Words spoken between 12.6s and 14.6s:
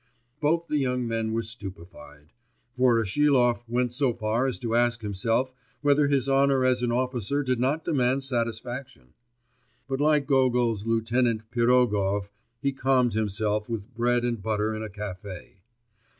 he calmed himself with bread and